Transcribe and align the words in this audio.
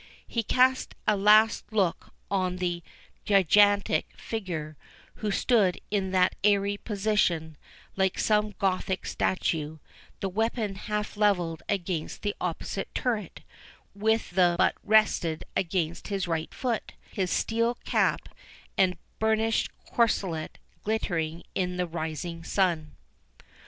He 0.27 0.41
cast 0.41 0.95
a 1.07 1.15
last 1.15 1.65
look 1.71 2.11
on 2.31 2.55
the 2.55 2.81
gigantic 3.23 4.15
figure, 4.17 4.75
who 5.17 5.29
stood 5.29 5.79
in 5.91 6.09
that 6.09 6.33
airy 6.43 6.77
position, 6.77 7.55
like 7.95 8.17
some 8.17 8.55
Gothic 8.57 9.05
statue, 9.05 9.77
the 10.19 10.27
weapon 10.27 10.73
half 10.73 11.17
levelled 11.17 11.61
against 11.69 12.23
the 12.23 12.33
opposite 12.41 12.89
turret, 12.95 13.41
with 13.93 14.31
the 14.31 14.55
but 14.57 14.73
rested 14.83 15.43
against 15.55 16.07
his 16.07 16.27
right 16.27 16.51
foot, 16.51 16.93
his 17.11 17.29
steel 17.29 17.75
cap 17.85 18.27
and 18.79 18.97
burnished 19.19 19.69
corslet 19.85 20.57
glittering 20.83 21.43
in 21.53 21.77
the 21.77 21.85
rising 21.85 22.43
sun. 22.43 22.93